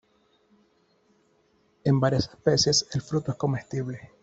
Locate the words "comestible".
3.37-3.99